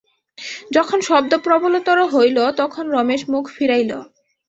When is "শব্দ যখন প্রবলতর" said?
0.39-1.97